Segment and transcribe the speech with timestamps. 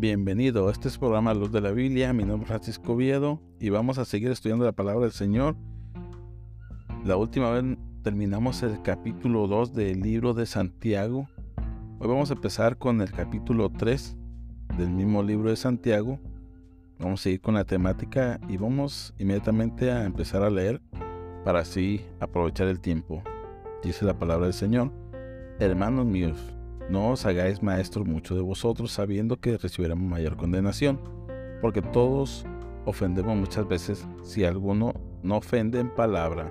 [0.00, 3.68] Bienvenido, este es el programa Luz de la Biblia, mi nombre es Francisco Viedo y
[3.68, 5.56] vamos a seguir estudiando la palabra del Señor.
[7.04, 11.28] La última vez terminamos el capítulo 2 del libro de Santiago.
[11.98, 14.16] Hoy vamos a empezar con el capítulo 3
[14.78, 16.18] del mismo libro de Santiago.
[16.98, 20.80] Vamos a seguir con la temática y vamos inmediatamente a empezar a leer
[21.44, 23.22] para así aprovechar el tiempo.
[23.84, 24.92] Dice la palabra del Señor,
[25.58, 26.54] hermanos míos,
[26.90, 31.00] no os hagáis maestros mucho de vosotros, sabiendo que recibiremos mayor condenación,
[31.60, 32.44] porque todos
[32.84, 36.50] ofendemos muchas veces si alguno no ofende en palabra.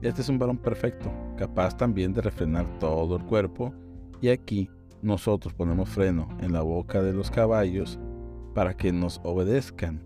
[0.00, 3.74] Este es un varón perfecto, capaz también de refrenar todo el cuerpo,
[4.20, 4.70] y aquí
[5.02, 7.98] nosotros ponemos freno en la boca de los caballos
[8.54, 10.02] para que nos obedezcan.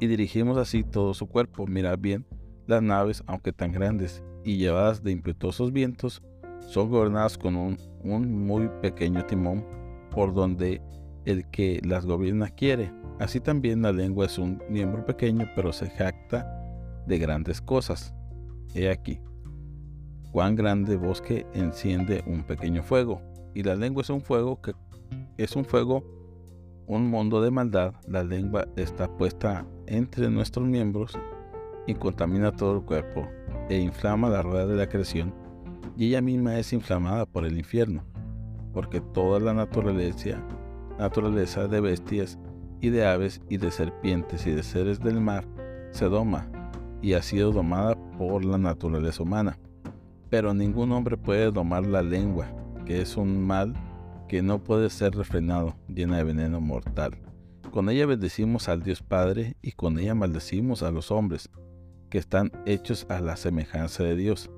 [0.00, 1.66] Y dirigimos así todo su cuerpo.
[1.66, 2.26] Mirad bien,
[2.66, 6.22] las naves, aunque tan grandes y llevadas de impetuosos vientos,
[6.68, 9.64] son gobernadas con un, muy pequeño timón
[10.10, 10.82] por donde
[11.24, 12.92] el que las gobierna quiere.
[13.18, 16.46] Así también la lengua es un miembro pequeño, pero se jacta
[17.06, 18.14] de grandes cosas.
[18.74, 19.18] He aquí,
[20.30, 23.22] cuán grande bosque enciende un pequeño fuego.
[23.54, 24.74] Y la lengua es un fuego que
[25.38, 26.04] es un fuego,
[26.86, 27.94] un mundo de maldad.
[28.06, 31.18] La lengua está puesta entre nuestros miembros
[31.86, 33.26] y contamina todo el cuerpo
[33.70, 35.47] e inflama la rueda de la creación
[35.98, 38.04] y ella misma es inflamada por el infierno,
[38.72, 40.40] porque toda la naturaleza,
[40.96, 42.38] naturaleza de bestias
[42.80, 45.44] y de aves y de serpientes y de seres del mar
[45.90, 46.48] se doma
[47.02, 49.58] y ha sido domada por la naturaleza humana.
[50.30, 52.46] Pero ningún hombre puede domar la lengua,
[52.86, 53.74] que es un mal
[54.28, 57.18] que no puede ser refrenado, llena de veneno mortal.
[57.72, 61.50] Con ella bendecimos al Dios Padre y con ella maldecimos a los hombres,
[62.08, 64.48] que están hechos a la semejanza de Dios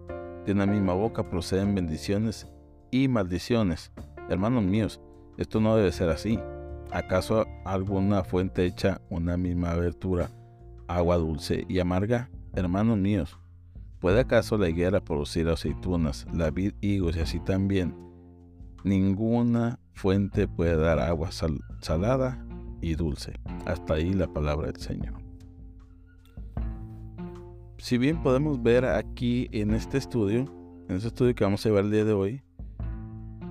[0.44, 2.46] de una misma boca proceden bendiciones
[2.91, 3.92] y maldiciones.
[4.28, 5.00] Hermanos míos,
[5.36, 6.38] esto no debe ser así.
[6.91, 10.30] ¿Acaso alguna fuente echa una misma abertura,
[10.88, 12.31] agua dulce y amarga?
[12.54, 13.38] Hermanos míos,
[14.00, 17.94] ¿puede acaso la higuera producir aceitunas, la vid higos y así también?
[18.82, 21.31] Ninguna fuente puede dar agua
[21.81, 22.44] salada
[22.81, 23.38] y dulce.
[23.66, 25.19] Hasta ahí la palabra del Señor
[27.80, 30.44] si bien podemos ver aquí en este estudio,
[30.88, 32.42] en este estudio que vamos a ver el día de hoy,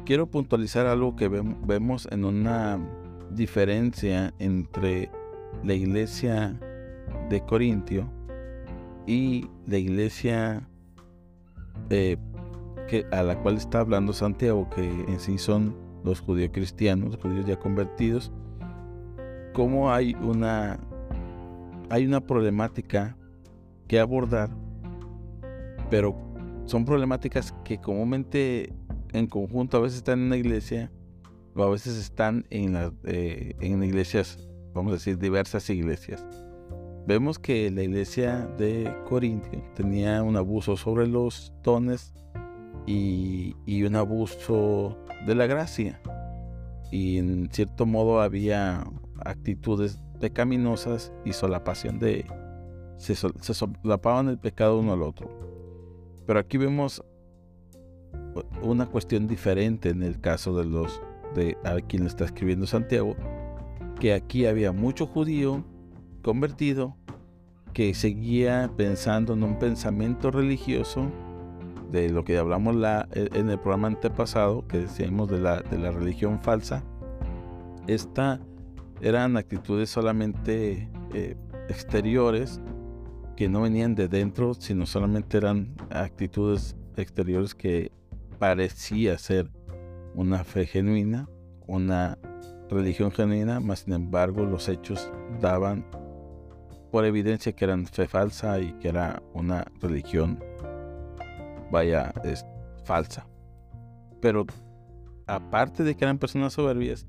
[0.05, 2.79] quiero puntualizar algo que vemos en una
[3.31, 5.09] diferencia entre
[5.63, 6.59] la iglesia
[7.29, 8.09] de Corintio
[9.07, 10.67] y la iglesia
[11.89, 12.17] eh,
[13.11, 17.45] a la cual está hablando Santiago, que en sí son los judíos cristianos, los judíos
[17.47, 18.31] ya convertidos,
[19.53, 20.79] cómo hay una,
[21.89, 23.15] hay una problemática
[23.89, 24.51] que abordar,
[25.89, 26.15] pero
[26.65, 28.71] son problemáticas que comúnmente
[29.11, 30.91] en conjunto a veces están en la iglesia
[31.55, 36.23] o a veces están en, eh, en iglesias, vamos a decir, diversas iglesias.
[37.07, 42.13] Vemos que la iglesia de Corintio tenía un abuso sobre los dones
[42.85, 45.99] y, y un abuso de la gracia.
[46.91, 48.83] Y en cierto modo había
[49.25, 52.25] actitudes pecaminosas y solapación de,
[52.99, 55.29] se, solapaban el pecado uno al otro.
[56.27, 57.03] Pero aquí vemos
[58.61, 61.01] una cuestión diferente en el caso de los
[61.33, 63.15] de a quien está escribiendo Santiago,
[63.99, 65.63] que aquí había mucho judío
[66.23, 66.95] convertido
[67.73, 71.11] que seguía pensando en un pensamiento religioso
[71.91, 75.91] de lo que hablamos la, en el programa antepasado, que decíamos de la, de la
[75.91, 76.83] religión falsa.
[77.87, 78.39] Esta
[79.01, 81.35] eran actitudes solamente eh,
[81.69, 82.59] exteriores
[83.39, 87.89] que no venían de dentro, sino solamente eran actitudes exteriores que
[88.37, 89.49] parecía ser
[90.13, 91.29] una fe genuina,
[91.65, 92.17] una
[92.69, 95.85] religión genuina, más sin embargo los hechos daban
[96.91, 100.43] por evidencia que eran fe falsa y que era una religión,
[101.71, 102.45] vaya, es
[102.83, 103.25] falsa.
[104.19, 104.47] Pero
[105.27, 107.07] aparte de que eran personas soberbias,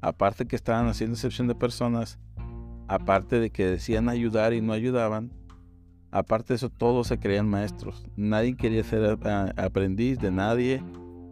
[0.00, 2.20] aparte que estaban haciendo excepción de personas,
[2.86, 5.41] aparte de que decían ayudar y no ayudaban,
[6.12, 8.04] Aparte de eso, todos se creían maestros.
[8.16, 9.18] Nadie quería ser
[9.56, 10.84] aprendiz de nadie.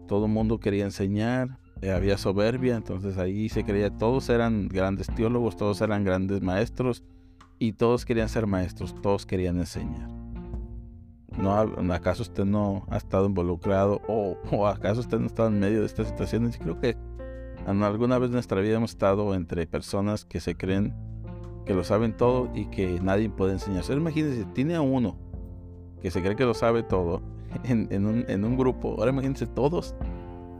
[0.08, 1.60] Todo el mundo quería enseñar.
[1.82, 7.02] Eh, había soberbia, entonces ahí se creía, todos eran grandes teólogos, todos eran grandes maestros
[7.58, 10.10] y todos querían ser maestros, todos querían enseñar.
[11.38, 11.54] ¿No,
[11.94, 15.86] ¿Acaso usted no ha estado involucrado o, o acaso usted no estado en medio de
[15.86, 16.58] estas situaciones?
[16.58, 16.98] Creo que
[17.66, 20.94] alguna vez en nuestra vida hemos estado entre personas que se creen
[21.70, 23.92] que lo saben todo y que nadie puede enseñarse.
[23.92, 25.16] Imagínense, tiene a uno
[26.02, 27.22] que se cree que lo sabe todo
[27.62, 28.96] en, un, grupo.
[28.98, 29.94] Ahora imagínense todos.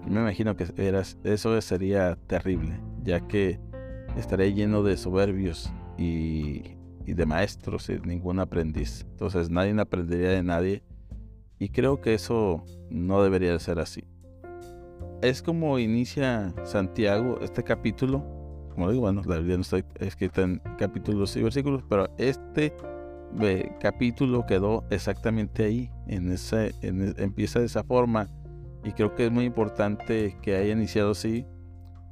[0.07, 0.69] me imagino que
[1.25, 3.59] eso sería terrible, ya que
[4.17, 9.05] estaré lleno de soberbios y, y de maestros y ningún aprendiz.
[9.11, 10.85] Entonces nadie aprendería de nadie
[11.59, 14.05] y creo que eso no debería de ser así.
[15.23, 18.40] Es como inicia Santiago este capítulo.
[18.81, 22.73] Como digo, bueno, la Biblia no está escrita en capítulos y versículos, pero este
[23.43, 25.91] eh, capítulo quedó exactamente ahí.
[26.07, 28.31] En ese, empieza de esa forma.
[28.83, 31.45] Y creo que es muy importante que haya iniciado así,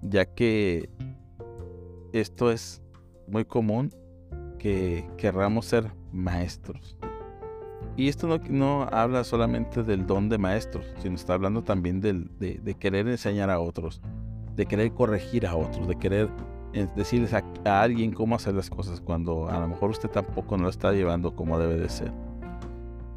[0.03, 0.91] ya que
[2.13, 2.83] esto es
[3.27, 3.91] muy común
[4.59, 6.99] que querramos ser maestros.
[7.97, 13.09] Y esto no, habla solamente del don de maestros, sino está hablando también de, querer
[13.09, 14.03] enseñar a otros,
[14.55, 16.29] de querer corregir a otros, de querer
[16.73, 17.43] decirles a,
[17.83, 21.35] alguien cómo hacer las cosas cuando a lo mejor usted tampoco no lo está llevando
[21.35, 22.13] como debe de ser.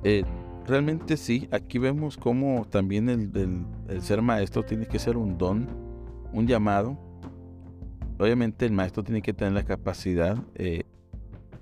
[0.04, 0.24] Eh,
[0.66, 5.68] realmente sí, aquí vemos cómo también el, ser maestro tiene que ser un don,
[6.34, 6.98] un llamado.
[8.20, 10.84] Obviamente el maestro tiene que tener la capacidad eh,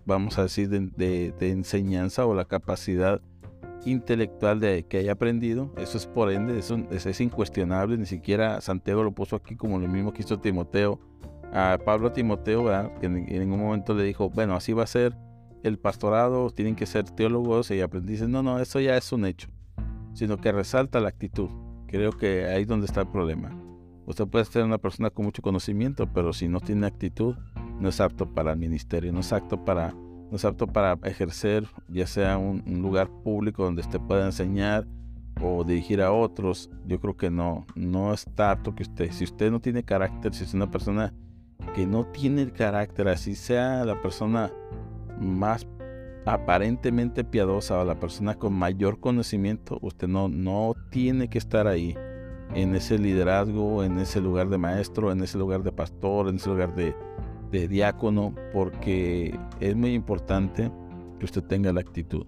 [0.10, 3.22] vamos a decir, de, enseñanza o la capacidad
[3.86, 5.72] intelectual de que haya aprendido.
[5.78, 7.98] Eso es por ende, eso, es incuestionable.
[7.98, 11.00] Ni siquiera Santiago lo puso aquí como lo mismo que hizo Timoteo.
[11.54, 12.66] A Pablo Timoteo,
[13.00, 15.16] que en, ningún momento le dijo, bueno, así va a ser
[15.64, 18.30] el pastorado, tienen que ser teólogos y aprendices.
[18.30, 19.50] No, no, eso ya es un hecho.
[20.14, 21.50] Sino que resalta la actitud.
[21.88, 23.52] Creo que ahí es donde está el problema.
[24.06, 27.36] Usted puede ser una persona con mucho conocimiento, pero si no tiene actitud,
[27.80, 31.68] no es apto para el ministerio, no es apto para, no es apto para ejercer
[31.88, 34.88] ya sea un, lugar público donde usted pueda enseñar
[35.42, 36.72] o dirigir a otros.
[36.88, 40.44] Yo creo que no, no está apto que usted, si usted no tiene carácter, si
[40.44, 41.14] es una persona
[41.74, 44.52] que no tiene el carácter, así sea la persona
[45.20, 45.68] más
[46.26, 51.96] aparentemente piadosa o la persona con mayor conocimiento, usted no, no tiene que estar ahí
[52.54, 56.50] en ese liderazgo, en ese lugar de maestro, en ese lugar de pastor, en ese
[56.50, 56.96] lugar de,
[57.52, 60.72] de diácono porque es muy importante
[61.20, 62.26] que usted tenga la actitud.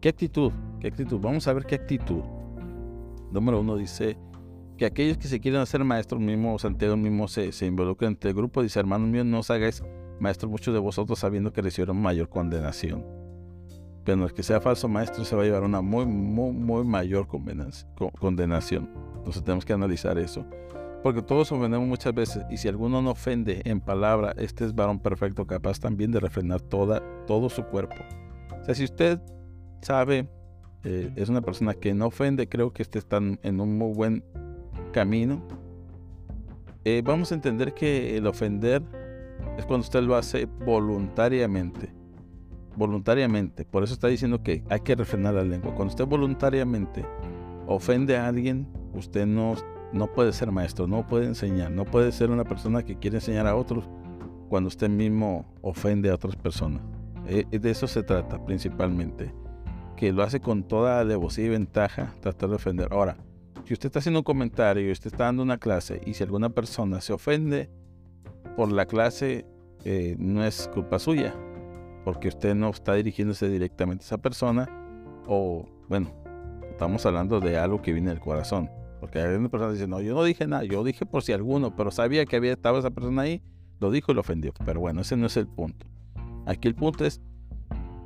[0.00, 0.52] ¿Qué actitud?
[0.80, 1.20] ¿Qué actitud?
[1.20, 2.22] Vamos a ver qué actitud.
[3.30, 4.16] Número uno dice
[4.82, 8.36] que aquellos que se quieren hacer maestros mismo, Santiago mismo se, se involucra entre el
[8.36, 9.80] grupo, dice, hermanos míos, no os hagáis
[10.18, 13.06] maestros muchos de vosotros sabiendo que recibieron mayor condenación.
[14.02, 17.28] Pero es que sea falso maestro, se va a llevar una muy, muy, muy mayor
[17.28, 18.90] condenación.
[19.18, 20.44] Entonces tenemos que analizar eso.
[21.04, 24.98] Porque todos ofendemos muchas veces y si alguno no ofende en palabra, este es varón
[24.98, 28.02] perfecto, capaz también de refrenar toda, todo su cuerpo.
[28.60, 29.20] O sea, si usted
[29.80, 30.28] sabe,
[30.82, 34.24] eh, es una persona que no ofende, creo que usted está en un muy buen
[34.92, 35.42] camino.
[36.84, 38.82] Eh, vamos a entender que el ofender
[39.58, 41.92] es cuando usted lo hace voluntariamente.
[42.76, 43.64] Voluntariamente.
[43.64, 45.74] Por eso está diciendo que hay que refrenar la lengua.
[45.74, 47.04] Cuando usted voluntariamente
[47.66, 49.56] ofende a alguien, usted no
[49.92, 53.46] no puede ser maestro, no puede enseñar, no puede ser una persona que quiere enseñar
[53.46, 53.84] a otros
[54.48, 56.82] cuando usted mismo ofende a otras personas.
[57.26, 59.32] Eh, de eso se trata principalmente,
[59.96, 62.88] que lo hace con toda alevosía y ventaja tratar de ofender.
[62.90, 63.16] Ahora,
[63.64, 66.50] si usted está haciendo un comentario y usted está dando una clase y si alguna
[66.50, 67.70] persona se ofende
[68.56, 69.46] por la clase,
[69.84, 71.34] eh, no es culpa suya,
[72.04, 74.68] porque usted no está dirigiéndose directamente a esa persona
[75.26, 76.12] o, bueno,
[76.70, 78.70] estamos hablando de algo que viene del corazón.
[79.00, 81.32] Porque hay una persona que dice, no, yo no dije nada, yo dije por si
[81.32, 83.42] alguno, pero sabía que había estado esa persona ahí,
[83.80, 84.52] lo dijo y lo ofendió.
[84.64, 85.86] Pero bueno, ese no es el punto.
[86.46, 87.20] Aquí el punto es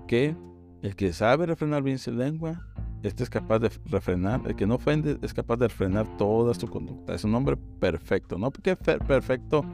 [0.08, 0.34] que
[0.82, 2.66] el que sabe refrenar bien su lengua,
[3.02, 6.68] este es capaz de refrenar, el que no ofende es capaz de refrenar toda su
[6.68, 7.14] conducta.
[7.14, 9.64] Es un hombre perfecto, no porque es perfecto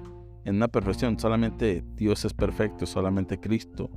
[0.44, 3.90] en una perfección, solamente Dios es perfecto, solamente Cristo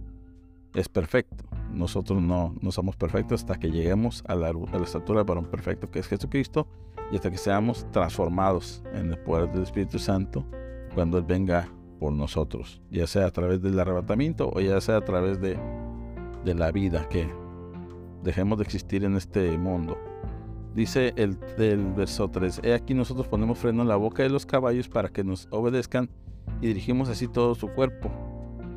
[0.73, 1.45] es perfecto.
[1.71, 5.45] Nosotros no, no somos perfectos hasta que lleguemos a la, a la estatura del varón
[5.45, 6.67] perfecto que es Jesucristo
[7.11, 10.45] y hasta que seamos transformados en el poder del Espíritu Santo
[10.93, 11.67] cuando Él venga
[11.99, 15.57] por nosotros, ya sea a través del arrebatamiento o ya sea a través de,
[16.43, 17.27] de la vida, que
[18.25, 19.97] dejemos de existir en este mundo.
[20.73, 24.45] Dice el del verso 3, He aquí nosotros ponemos freno en la boca de los
[24.45, 26.09] caballos para que nos obedezcan
[26.59, 28.11] y dirigimos así todo su cuerpo.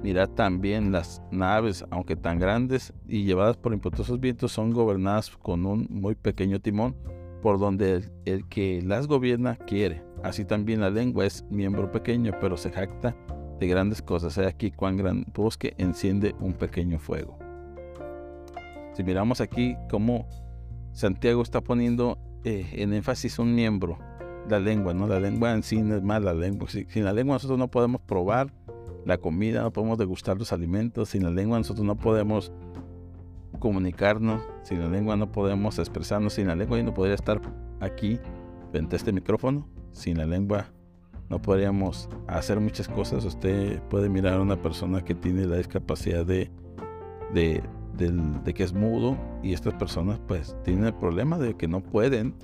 [0.03, 5.67] Mirad también las naves, aunque tan grandes y llevadas por impetuosos vientos, son gobernadas con
[5.67, 6.95] un muy pequeño timón
[7.43, 10.05] por donde el, que las gobierna quiere.
[10.23, 13.17] Así también la lengua es miembro pequeño, pero se jacta
[13.59, 14.39] de grandes cosas.
[14.39, 17.48] Hay aquí cuán gran bosque enciende un pequeño fuego.
[18.99, 20.27] Si miramos aquí cómo
[20.91, 23.97] Santiago está poniendo eh, en énfasis un miembro,
[24.49, 25.07] la lengua, ¿no?
[25.07, 26.69] La lengua en sí no es más la lengua.
[26.69, 28.53] Sin la lengua nosotros no podemos probar
[29.05, 31.11] la comida, no podemos degustar los alimentos.
[31.11, 32.51] Sin la lengua nosotros no podemos
[33.61, 37.41] comunicarnos, sin la lengua no podemos expresarnos, sin la lengua yo no podría estar
[37.79, 38.19] aquí
[38.73, 40.73] frente a este micrófono, sin la lengua
[41.29, 43.25] no podríamos hacer muchas cosas.
[43.25, 46.51] Usted puede mirar a una persona que tiene la discapacidad de,
[47.33, 47.63] de,
[48.55, 52.35] que es mudo y estas personas pues tienen el problema de que no pueden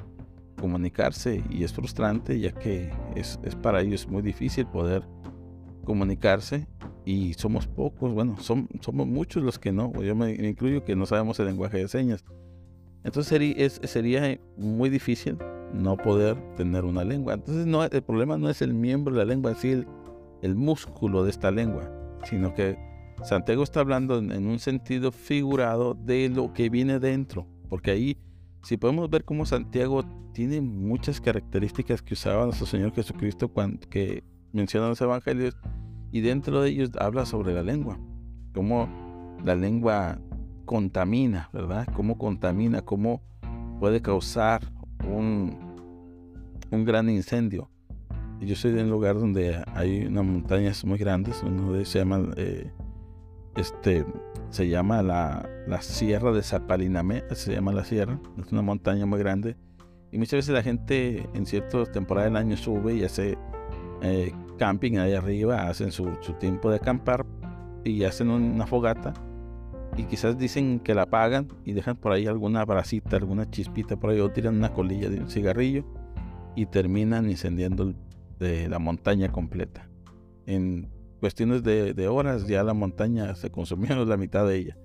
[0.61, 5.03] comunicarse y es frustrante ya que es, para ellos muy difícil poder
[5.85, 6.67] comunicarse
[7.05, 11.07] y somos pocos, bueno, son, somos muchos los que no, yo me incluyo que no
[11.07, 12.25] sabemos el lenguaje de señas.
[13.05, 15.37] Entonces sería, sería muy difícil
[15.75, 17.35] no poder tener una lengua.
[17.35, 19.85] Entonces no, el problema no es el miembro de la lengua, sino
[20.41, 21.91] el, músculo de esta lengua,
[22.25, 22.79] sino que
[23.23, 28.19] Santiago está hablando en, un sentido figurado de lo que viene dentro, porque ahí,
[28.63, 34.25] si podemos ver cómo Santiago tiene muchas características que usaba nuestro Señor Jesucristo cuando, que
[34.53, 35.57] menciona los evangelios,
[36.11, 37.99] y dentro de ellos habla sobre la lengua,
[38.53, 38.89] cómo
[39.45, 40.19] la lengua
[40.65, 41.87] contamina, ¿verdad?
[41.95, 43.23] Cómo contamina, cómo
[43.81, 44.63] puede causar
[45.09, 45.59] un,
[46.71, 47.71] un gran incendio.
[48.41, 52.29] Yo soy de un lugar donde hay unas montañas muy grandes, uno de se llama,
[52.37, 52.71] eh,
[53.57, 54.05] este,
[54.51, 59.19] se llama la, la, Sierra de Zapalinamé, se llama la sierra, es una montaña muy
[59.19, 59.57] grande.
[60.13, 63.37] Y muchas veces la gente en ciertas temporadas del año sube y hace
[64.03, 67.27] eh, camping ahí arriba, hacen su, su tiempo de acampar
[67.85, 69.13] y hacen una fogata
[69.97, 74.11] y quizás dicen que la apagan y dejan por ahí alguna bracita, alguna chispita por
[74.11, 75.85] ahí o tiran una colilla de un cigarrillo
[76.57, 77.95] y terminan incendiando
[78.39, 79.89] la montaña completa.
[80.47, 80.91] En
[81.25, 84.77] cuestiones de, horas ya la montaña se consumió la mitad de ella.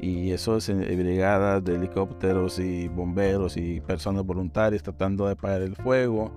[0.00, 5.62] Y eso es en brigadas de helicópteros y bomberos y personas voluntarias tratando de apagar
[5.62, 6.32] el fuego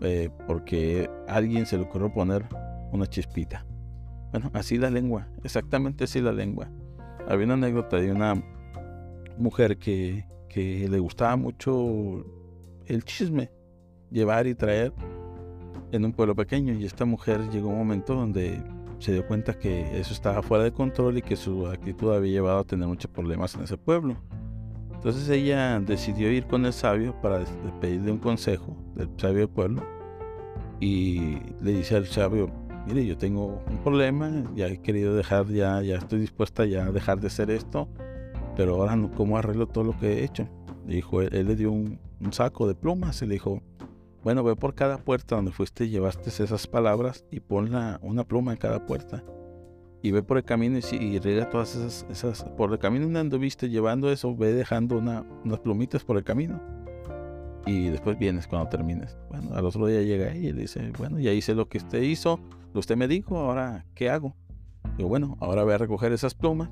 [0.00, 2.46] eh, porque alguien se le ocurrió poner
[2.90, 3.66] una chispita.
[4.32, 6.70] Bueno, así la lengua, exactamente así la lengua.
[7.28, 8.42] Había una anécdota de una
[9.36, 12.24] mujer que, que le gustaba mucho
[12.86, 13.50] el chisme
[14.10, 14.94] llevar y traer
[15.92, 18.62] en un pueblo pequeño y esta mujer llegó un momento donde
[18.98, 22.58] se dio cuenta que eso estaba fuera de control y que su actitud había llevado
[22.58, 24.16] a tener muchos problemas en ese pueblo.
[24.94, 27.44] Entonces ella decidió ir con el sabio para
[27.80, 29.82] pedirle un consejo del sabio del pueblo
[30.80, 32.50] y le dice al sabio,
[32.86, 36.92] mire, yo tengo un problema, ya he querido dejar, ya, ya estoy dispuesta ya a
[36.92, 37.88] dejar de hacer esto,
[38.56, 40.48] pero ahora no, ¿cómo arreglo todo lo que he hecho?
[40.86, 43.62] dijo, él, le dio un, un, saco de plumas y le dijo,
[44.22, 48.52] bueno, ve por cada puerta donde fuiste y llevaste esas palabras y pon una pluma
[48.52, 49.22] en cada puerta.
[50.00, 53.20] Y ve por el camino y, y riega todas esas, esas, por el camino donde
[53.20, 56.60] anduviste llevando eso, ve dejando una, unas plumitas por el camino.
[57.66, 59.16] Y después vienes cuando termines.
[59.28, 62.00] Bueno, al otro día llega ella y le dice, bueno, ya hice lo que usted
[62.02, 64.34] hizo, lo que usted me dijo, ahora, ¿qué hago?
[64.96, 66.70] Digo, bueno, ahora voy a recoger esas plumas.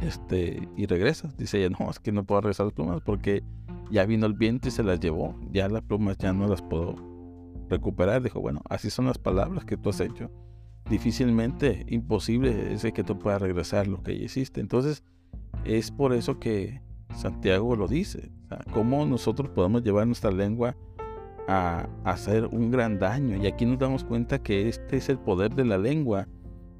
[0.00, 1.36] Este, y regresas.
[1.36, 3.42] Dice ella, no, es que no puedo regresar las plumas porque
[3.90, 5.38] ya vino el viento y se las llevó.
[5.50, 6.96] Ya las plumas ya no las puedo
[7.68, 8.22] recuperar.
[8.22, 10.30] Dijo, bueno, así son las palabras que tú has hecho.
[10.88, 14.60] Difícilmente, imposible es que tú puedas regresar lo que ya hiciste.
[14.60, 15.04] Entonces,
[15.64, 16.80] es por eso que
[17.14, 18.30] Santiago lo dice.
[18.72, 20.76] cómo nosotros podemos llevar nuestra lengua
[21.46, 23.36] a, a hacer un gran daño.
[23.36, 26.26] Y aquí nos damos cuenta que este es el poder de la lengua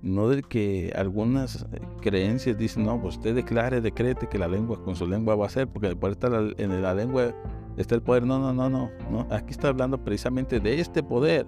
[0.02, 4.82] no de que algunas eh, creencias dicen, no, pues usted declare, decrete que la lengua
[4.82, 7.34] con su lengua va a ser, porque el poder en la lengua
[7.76, 8.24] está el poder.
[8.24, 9.26] No, no, no, no, no.
[9.30, 11.46] Aquí está hablando precisamente de este poder,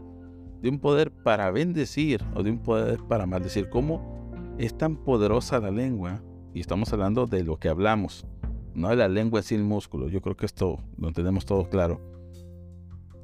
[0.61, 3.69] de un poder para bendecir o de un poder para maldecir.
[3.71, 6.23] ¿Cómo es tan poderosa la lengua?
[6.53, 8.27] Y estamos hablando de lo que hablamos,
[8.75, 10.09] no de la lengua sin músculo.
[10.09, 12.01] Yo creo que esto lo tenemos todo claro.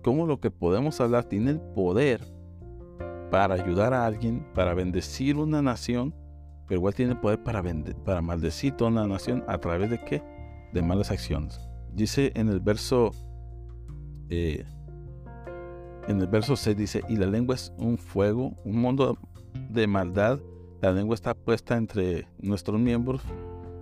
[0.05, 2.36] ¿Cómo lo que podemos hablar tiene el poder
[3.31, 6.15] para ayudar a alguien, para bendecir una nación,
[6.67, 7.63] pero igual tiene poder para,
[8.05, 10.23] para maldecir toda una nación a través de qué?
[10.73, 11.61] De malas acciones.
[11.93, 13.13] Dice en el verso
[14.29, 14.65] eh,
[16.09, 19.19] en el verso 6 dice, y la lengua es un fuego, un mundo
[19.71, 20.39] de maldad.
[20.81, 23.23] La lengua está puesta entre nuestros miembros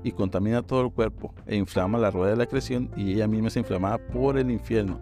[0.02, 3.48] y contamina todo el cuerpo e inflama la rueda de la creación y ella misma
[3.48, 5.00] es inflamada por el infierno.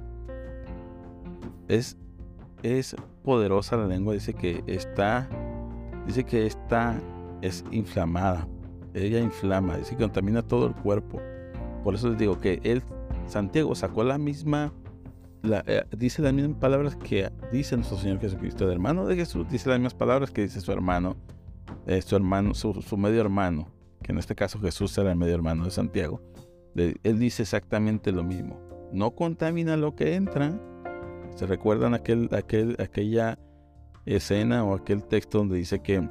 [1.68, 1.96] Es
[2.62, 5.28] es poderosa la lengua, dice que está,
[6.06, 7.00] dice que está,
[7.40, 8.48] es inflamada.
[8.94, 11.20] Ella inflama, dice que contamina todo el cuerpo.
[11.82, 12.82] Por eso les digo que él,
[13.26, 14.72] Santiago, sacó la misma,
[15.42, 18.64] eh, dice las mismas palabras que dice nuestro Señor Jesucristo.
[18.64, 21.16] El hermano de Jesús dice las mismas palabras que dice su hermano,
[21.86, 23.68] eh, su hermano, su, medio hermano,
[24.02, 26.20] que en este caso Jesús era el medio hermano de Santiago.
[26.74, 28.60] él dice exactamente lo mismo.
[28.92, 30.60] No contamina lo que entra,
[31.34, 33.38] ¿Se recuerdan aquel, aquel, aquella
[34.04, 36.08] escena o aquel texto donde dice que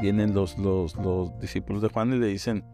[0.00, 2.64] vienen los, los, los discípulos de Juan y le dicen,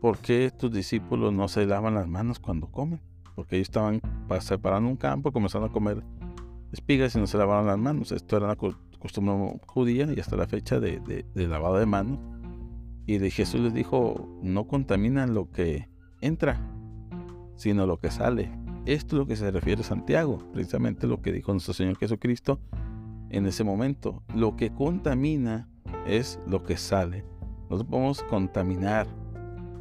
[0.00, 3.00] ¿por qué tus discípulos no se lavan las manos cuando comen?
[3.34, 4.00] Porque ellos estaban
[4.40, 6.02] separando un campo, comenzando a comer
[6.72, 8.12] espigas y no se lavaron las manos.
[8.12, 12.18] Esto era una costumbre judía y hasta la fecha de, de, lavado de manos.
[13.06, 15.88] Y de Jesús les dijo, no contaminan lo que
[16.20, 16.60] entra,
[17.56, 18.50] sino lo que sale.
[18.88, 22.58] Esto es lo que se refiere a Santiago, precisamente lo que dijo nuestro Señor Jesucristo
[23.28, 24.22] en ese momento.
[24.34, 25.68] Lo que contamina
[26.06, 27.22] es lo que sale.
[27.68, 29.06] No podemos contaminar.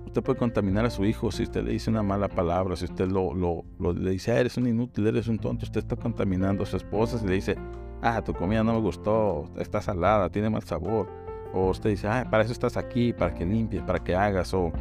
[0.06, 3.08] Usted puede contaminar a su hijo si usted le dice una mala palabra, si usted
[3.08, 6.66] lo, lo, le dice, ah, eres un inútil, eres un tonto, usted está contaminando a
[6.66, 7.56] su esposa, si le dice,
[8.02, 11.08] ah, tu comida no me gustó, está salada, tiene mal sabor.
[11.54, 14.54] O usted dice, ah, para eso estás aquí, para que limpies, para que hagas.
[14.54, 14.74] O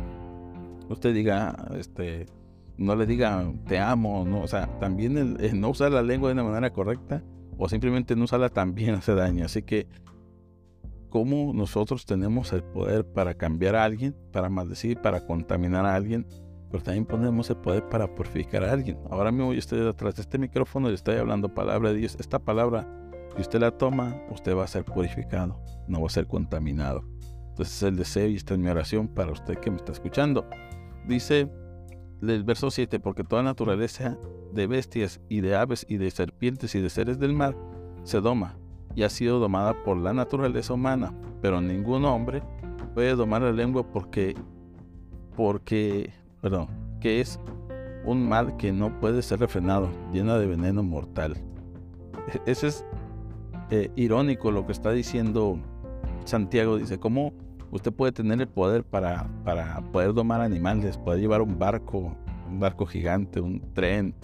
[0.89, 2.27] usted diga, este,
[2.79, 6.45] no le diga te amo, no, o sea, también no usar la lengua de una
[6.45, 7.23] manera correcta
[7.59, 9.45] o simplemente no usarla también hace daño.
[9.45, 9.87] Así que
[11.09, 16.27] cómo nosotros tenemos el poder para cambiar a alguien, para maldecir, para contaminar a alguien,
[16.71, 18.99] pero también ponemos el poder para purificar a alguien.
[19.11, 22.17] Ahora mismo yo estoy detrás de este micrófono y estoy hablando palabra de Dios.
[22.21, 22.87] Esta palabra,
[23.35, 27.05] si usted la toma, usted va a ser purificado, no va a ser contaminado.
[27.51, 30.47] Entonces el deseo y esta es mi oración para usted que me está escuchando.
[31.07, 31.49] Dice
[32.23, 34.19] el verso 7, porque toda naturaleza
[34.53, 37.57] de bestias y de aves y de serpientes y de seres del mar
[38.05, 38.57] se doma
[38.95, 42.43] y ha sido domada por la naturaleza humana, pero ningún hombre
[42.95, 44.35] puede domar la lengua porque,
[45.37, 46.69] porque, perdón,
[47.01, 47.39] que es
[48.07, 51.37] un mal que no puede ser refrenado, llena de veneno mortal.
[52.33, 52.85] E-, Eso es
[53.71, 55.59] eh, irónico lo que está diciendo
[56.25, 56.79] Santiago.
[56.79, 57.35] Dice, ¿cómo
[57.71, 62.17] usted puede tener el poder para, para poder domar animales, poder llevar un barco,
[62.49, 64.15] un barco gigante, un tren,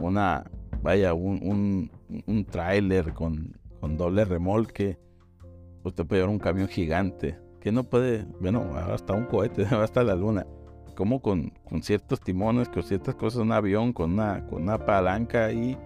[0.00, 0.44] una,
[0.82, 1.90] vaya, un, un,
[2.26, 4.98] un tráiler con con doble remolque.
[5.82, 10.14] Usted puede llevar un camión gigante que no puede, bueno, hasta un cohete, hasta la
[10.14, 10.46] luna.
[10.94, 15.50] Como con, con ciertos timones, con ciertas cosas, un avión con una, con una palanca
[15.50, 15.76] y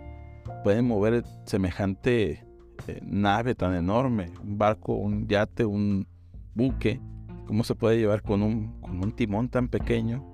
[0.64, 2.44] pueden mover semejante
[2.88, 6.06] eh, nave tan enorme, un barco, un yate, un
[6.54, 7.00] buque.
[7.46, 10.24] ¿Cómo se puede llevar con un, con un timón tan pequeño?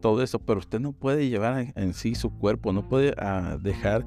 [0.00, 4.06] Todo eso, pero usted no puede llevar en, sí su cuerpo, no puede ah, dejar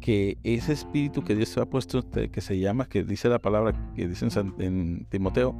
[0.00, 3.72] que ese espíritu que Dios ha puesto usted, que se llama, que dice la palabra
[3.94, 4.26] que dice
[4.58, 5.54] en, Timoteo,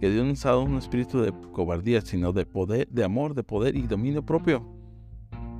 [0.00, 3.42] que Dios no ha dado un espíritu de cobardía, sino de poder, de amor, de
[3.42, 4.66] poder y dominio propio.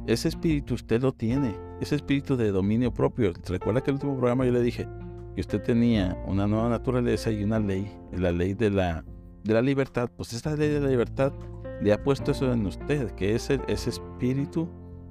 [0.06, 3.32] Ese espíritu usted lo tiene, ese espíritu de dominio propio.
[3.46, 4.88] Recuerda que el último programa yo le dije
[5.34, 9.04] que usted tenía una nueva naturaleza y una ley, la ley de la,
[9.44, 10.10] de la libertad.
[10.16, 11.32] Pues esta ley de la libertad
[11.80, 14.68] le ha puesto eso en usted, que es ese espíritu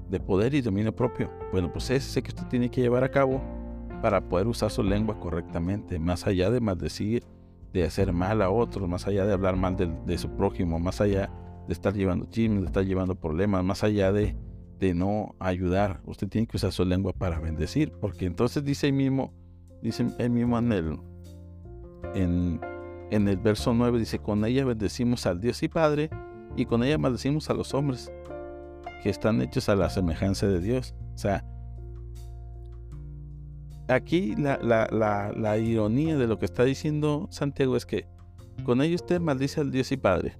[0.10, 1.32] de poder y dominio propio.
[1.52, 3.42] Bueno, pues ese que usted tiene que llevar a cabo
[4.02, 7.24] para poder usar su lengua correctamente, más allá de maldecir,
[7.72, 11.32] de hacer mal a otros, más allá de hablar mal de, su prójimo, más allá
[11.68, 14.36] de estar llevando chismes, de estar llevando problemas, más allá de,
[14.80, 16.02] de no ayudar.
[16.06, 19.34] Usted tiene que usar su lengua para bendecir, porque entonces dice el mismo,
[19.82, 21.00] dice el mismo en el,
[22.16, 22.60] en,
[23.12, 26.10] en el verso 9, dice, con ella bendecimos al Dios y Padre,
[26.56, 28.12] y con ella maldecimos a los hombres
[29.04, 30.96] que están hechos a la semejanza de Dios.
[31.14, 31.46] O sea,
[33.88, 38.08] aquí la, la, ironía de lo que está diciendo Santiago es que
[38.64, 40.38] con ellos usted maldice al Dios y Padre,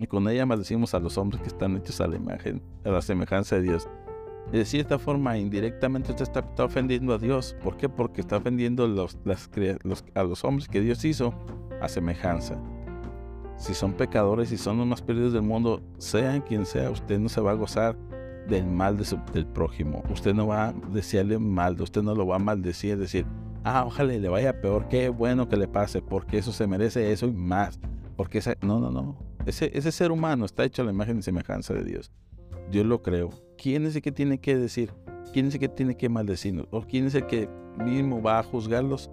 [0.00, 3.02] y con ella maldecimos a los hombres que están hechos a la imagen, a la
[3.02, 3.88] semejanza de Dios.
[4.52, 7.56] De cierta forma, indirectamente usted está, ofendiendo a Dios.
[7.62, 7.88] ¿Por qué?
[7.88, 11.34] Porque está ofendiendo a los hombres que Dios hizo
[11.80, 12.58] a semejanza
[13.58, 17.28] si son pecadores, si son los más perdidos del mundo, sean quien sea, usted no
[17.28, 17.96] se va a gozar
[18.48, 20.02] del mal del prójimo.
[20.10, 23.26] Usted no va a desearle mal, usted no lo va a maldecir, decir,
[23.64, 27.26] ah, ojalá le vaya peor, qué bueno que le pase, porque eso se merece eso
[27.26, 27.78] y más.
[28.16, 29.18] Porque no, no, no.
[29.44, 32.12] Ese, ese ser humano está hecho a la imagen y semejanza de Dios.
[32.70, 33.30] Dios lo creo.
[33.56, 34.92] ¿Quién es el que tiene que decir?
[35.32, 36.66] ¿Quién es el que tiene que maldecirnos?
[36.70, 39.10] ¿O quién es el que mismo va a juzgarlos?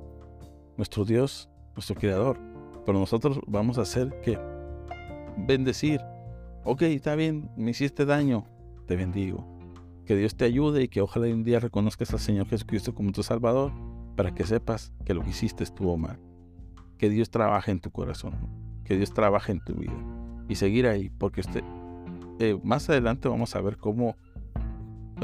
[0.77, 2.37] Nuestro Dios, nuestro Creador.
[2.85, 4.37] Pero nosotros vamos a hacer que
[5.37, 6.01] bendecir.
[6.63, 8.45] Ok, está bien, me hiciste daño,
[8.87, 9.45] te bendigo.
[10.05, 13.23] Que Dios te ayude y que ojalá un día reconozcas al Señor Jesucristo como tu
[13.23, 13.71] Salvador
[14.15, 16.19] para que sepas que lo que hiciste estuvo mal.
[16.97, 18.33] Que Dios trabaje en tu corazón,
[18.83, 19.95] que Dios trabaje en tu vida
[20.47, 21.63] y seguir ahí, porque este,
[22.39, 24.15] eh, más adelante vamos a ver cómo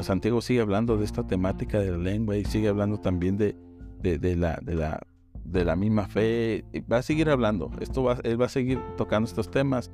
[0.00, 3.56] Santiago sigue hablando de esta temática de la lengua y sigue hablando también de,
[4.00, 5.00] de, la, de la
[5.44, 6.64] de la misma fe.
[6.90, 7.70] Va a seguir hablando.
[7.80, 9.90] Esto va, él va a seguir tocando estos temas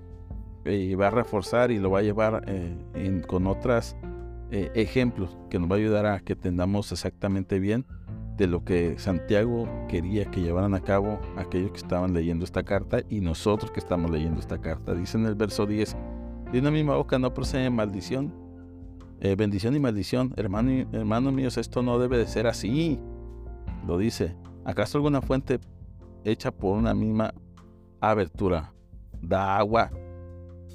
[0.65, 3.97] y va a reforzar y lo va a llevar eh, con otros
[4.51, 7.87] eh, ejemplos que nos va a ayudar a que tengamos exactamente bien
[8.37, 13.01] de lo que Santiago quería que llevaran a cabo aquellos que estaban leyendo esta carta
[13.09, 14.95] y nosotros que estamos leyendo esta carta.
[14.95, 15.97] Dice en el verso 10,
[16.53, 18.33] de una misma boca no procede maldición,
[19.21, 20.33] eh, bendición y maldición.
[20.37, 22.99] Hermano, hermanos míos, esto no debe de ser así
[23.87, 24.35] lo dice.
[24.65, 25.61] ¿Acaso alguna fuente
[26.25, 27.35] hecha por una misma
[28.01, 28.73] abertura
[29.21, 29.91] da agua?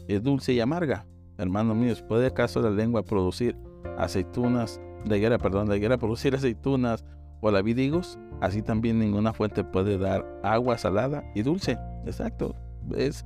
[0.07, 1.05] Es dulce y amarga.
[1.37, 3.57] Hermanos míos, ¿puede acaso la lengua producir
[3.97, 7.03] aceitunas, la higuera, perdón, la higuera producir aceitunas
[7.41, 8.19] o la vidigos?
[8.41, 11.77] Así también ninguna fuente puede dar agua salada y dulce.
[12.05, 12.55] Exacto.
[12.95, 13.25] Es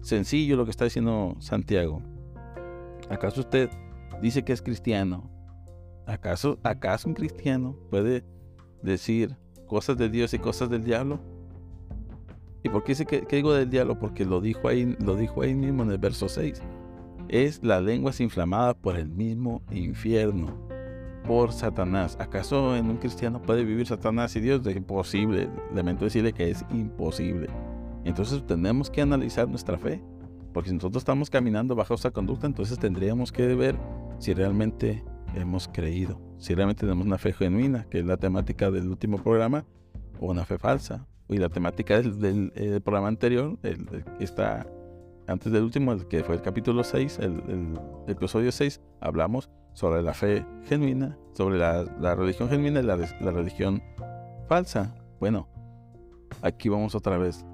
[0.00, 2.02] sencillo lo que está diciendo Santiago.
[3.10, 3.70] ¿Acaso usted
[4.20, 5.30] dice que es cristiano?
[6.06, 8.24] ¿Acaso, acaso un cristiano puede
[8.82, 11.20] decir cosas de Dios y cosas del diablo?
[12.62, 13.98] ¿Y por qué dice que, digo del diablo?
[13.98, 16.60] Porque lo dijo ahí, lo dijo ahí mismo en el verso 6.
[17.28, 20.56] Es la lengua inflamada por el mismo infierno,
[21.26, 22.16] por Satanás.
[22.18, 24.66] ¿Acaso en un cristiano puede vivir Satanás y Dios?
[24.66, 25.48] Es imposible.
[25.74, 27.48] Lamento decirle que es imposible.
[28.04, 30.02] Entonces tenemos que analizar nuestra fe,
[30.52, 33.78] porque si nosotros estamos caminando bajo esa conducta, entonces tendríamos que ver
[34.18, 38.88] si realmente hemos creído, si realmente tenemos una fe genuina, que es la temática del
[38.88, 39.64] último programa,
[40.20, 41.06] o una fe falsa.
[41.28, 44.66] Y la temática del, eh, programa anterior, el, que está
[45.26, 50.14] antes del último, el que fue el capítulo 6, el, episodio 6, hablamos sobre la
[50.14, 53.82] fe genuina, sobre la, religión genuina y la, la religión
[54.48, 54.94] falsa.
[55.20, 55.46] Bueno,
[56.40, 57.44] aquí vamos otra vez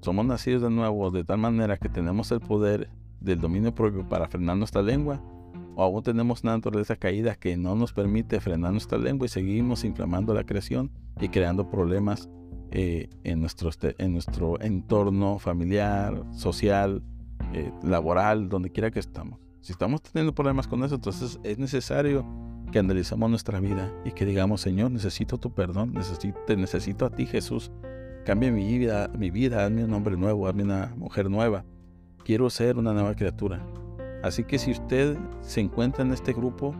[0.00, 2.88] somos nacidos de nuevo de tal manera que tenemos el poder
[3.20, 5.20] del dominio propio para frenar nuestra lengua,
[5.74, 9.84] o aún tenemos una naturaleza caída que no nos permite frenar nuestra lengua y seguimos
[9.84, 12.28] inflamando la creación y creando problemas
[12.70, 17.02] eh, en, nuestro, en nuestro entorno familiar, social,
[17.52, 19.38] eh, laboral, donde quiera que estamos.
[19.60, 22.26] Si estamos teniendo problemas con eso, entonces es necesario
[22.72, 27.10] que analicemos nuestra vida y que digamos, Señor, necesito tu perdón, necesito, te necesito a
[27.10, 27.70] ti, Jesús
[28.28, 31.64] Cambia mi vida, mi vida, hazme un hombre nuevo, hazme una mujer nueva.
[32.26, 33.66] Quiero ser una nueva criatura.
[34.22, 36.74] Así que si usted se encuentra en este grupo,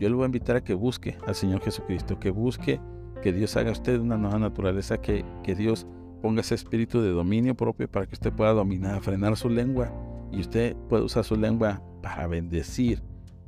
[0.00, 2.80] yo le voy a invitar a que busque al Señor Jesucristo, que busque
[3.22, 5.86] que Dios haga a usted una nueva naturaleza, que, que Dios
[6.22, 9.92] ponga ese espíritu de dominio propio para que usted pueda dominar, frenar su lengua
[10.32, 13.02] y usted pueda usar su lengua para bendecir,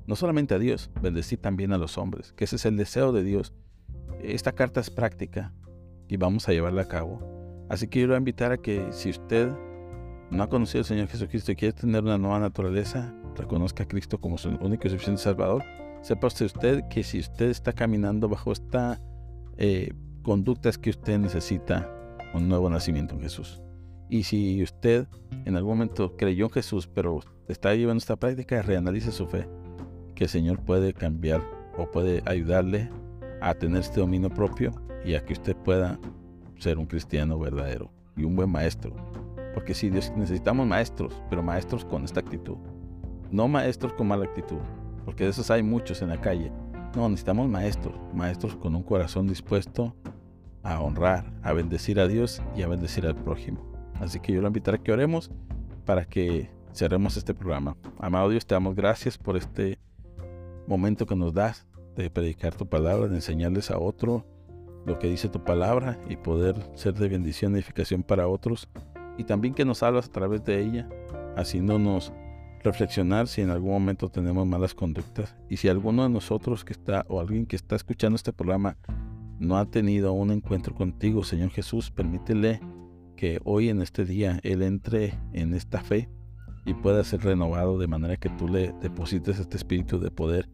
[0.07, 3.23] no solamente a Dios, bendecir también a los hombres, que ese es el deseo de
[3.23, 3.55] Dios.
[4.21, 5.55] Esta carta es práctica
[6.07, 7.36] y vamos a llevarla a cabo.
[7.69, 9.51] Así que yo le voy a invitar a que si usted
[10.31, 14.19] no ha conocido al Señor Jesucristo y quiere tener una nueva naturaleza, reconozca a Cristo
[14.19, 15.63] como su único y suficiente Salvador,
[16.03, 19.01] sepa usted que si usted está caminando bajo esta
[19.57, 21.91] eh, conducta es que usted necesita
[22.35, 23.63] un nuevo nacimiento en Jesús.
[24.09, 25.07] Y si usted
[25.45, 29.49] en algún momento creyó en Jesús, pero está llevando esta práctica, reanalice su fe,
[30.15, 31.43] que el Señor puede cambiar
[31.77, 32.91] o puede ayudarle
[33.41, 34.73] a tener este dominio propio
[35.05, 35.99] y a que usted pueda
[36.59, 38.95] ser un cristiano verdadero y un buen maestro.
[39.55, 42.57] Porque si Dios necesitamos maestros, pero maestros con esta actitud.
[43.31, 44.59] No maestros con mala actitud,
[45.05, 46.53] porque de esos hay muchos en la calle.
[46.95, 49.95] No, necesitamos maestros, maestros con un corazón dispuesto
[50.63, 53.61] a honrar, a bendecir a Dios y a bendecir al prójimo.
[54.01, 55.31] Así que yo lo invitaré a que oremos
[55.85, 57.77] para que cerremos este programa.
[57.99, 59.79] Amado Dios, te damos gracias por este
[60.67, 61.67] momento que nos das
[61.97, 64.27] de predicar tu palabra, de enseñarles a otro
[64.87, 68.69] lo que dice tu palabra y poder ser de bendición y edificación para otros.
[69.19, 70.89] Y también que nos hablas a través de ella,
[71.37, 72.13] haciéndonos
[72.63, 75.37] reflexionar si en algún momento tenemos malas conductas.
[75.51, 78.77] Y si alguno de nosotros que está o alguien que está escuchando este programa
[79.39, 82.61] no ha tenido un encuentro contigo, Señor Jesús, permítele
[83.17, 86.09] que hoy en este día Él entre en esta fe
[86.65, 90.49] y pueda ser renovado de manera que tú le deposites este espíritu de poder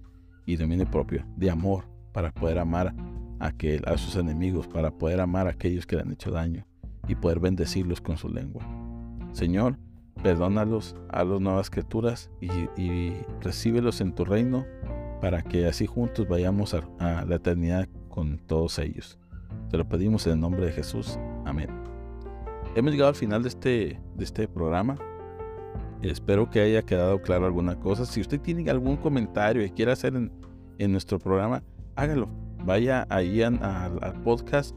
[0.46, 2.94] y dominio propio, de amor, para poder amar
[3.42, 3.52] a,
[3.92, 6.64] a sus enemigos, para poder amar a aquellos que le han hecho daño
[7.08, 8.64] y poder bendecirlos con su lengua.
[9.32, 9.78] Señor,
[10.22, 12.48] perdónalos a las nuevas criaturas y,
[12.80, 14.64] y recíbelos en tu reino
[15.20, 19.18] para que así juntos vayamos a, la eternidad con todos ellos.
[19.70, 21.18] Te lo pedimos en el nombre de Jesús.
[21.44, 21.68] Amén.
[22.74, 24.96] Hemos llegado al final de este, de este programa.
[26.02, 28.04] Espero que haya quedado claro alguna cosa.
[28.04, 30.32] Si usted tiene algún comentario y quiere hacer en,
[30.78, 31.62] en nuestro programa,
[31.96, 32.28] hágalo
[32.64, 34.74] vaya ahí al, podcast,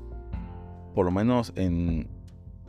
[0.93, 2.07] por lo menos en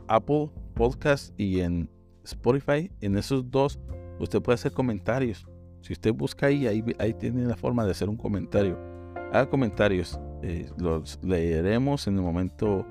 [0.07, 1.89] Apple Podcast y en
[2.23, 3.79] Spotify, en esos dos,
[4.19, 5.47] usted puede hacer comentarios.
[5.81, 8.77] Si usted busca ahí, ahí, tiene la forma de hacer un comentario.
[9.31, 12.85] Haga comentarios, eh, los leeremos en el momento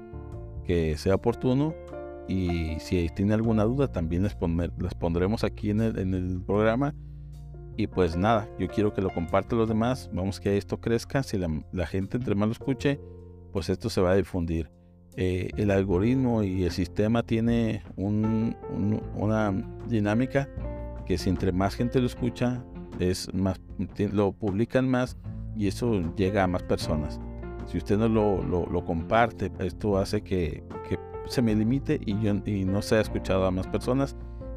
[0.64, 1.74] que sea oportuno.
[2.28, 6.94] Y si tiene alguna duda, también les, pondremos aquí en el, en el programa
[7.76, 10.10] y pues nada, yo quiero que lo comparta los demás.
[10.12, 11.22] Vamos que esto crezca.
[11.22, 13.00] Si la, gente entre más lo escuche,
[13.52, 14.70] pues esto se va a difundir.
[15.16, 19.52] Eh, el algoritmo y el sistema tiene una
[19.88, 20.48] dinámica
[21.06, 22.64] que si entre más gente lo escucha,
[22.98, 23.60] es más,
[24.12, 25.16] lo publican más
[25.56, 27.20] y eso llega a más personas.
[27.66, 32.34] Si usted no lo, lo, comparte, esto hace que, que, se me limite y, yo,
[32.44, 34.16] y no sea escuchado a más personas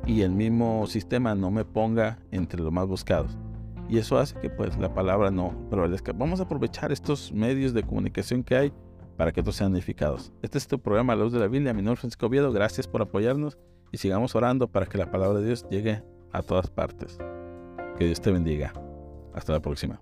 [0.09, 3.37] y el mismo sistema no me ponga entre los más buscados.
[3.87, 6.13] Y eso hace que pues la palabra no prevalezca.
[6.13, 8.73] Vamos a aprovechar estos medios de comunicación que hay
[9.17, 10.33] para que todos sean edificados.
[10.41, 11.73] Este es tu programa La Luz de la Biblia.
[11.73, 12.51] Mi nombre es Francisco Oviedo.
[12.51, 13.59] Gracias por apoyarnos
[13.91, 17.19] y sigamos orando para que la palabra de Dios llegue a todas partes.
[17.99, 18.73] Que Dios te bendiga.
[19.35, 20.01] Hasta la próxima.